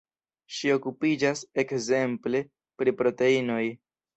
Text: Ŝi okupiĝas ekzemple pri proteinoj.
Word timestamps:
Ŝi 0.55 0.71
okupiĝas 0.75 1.43
ekzemple 1.65 2.43
pri 2.81 2.99
proteinoj. 3.03 3.63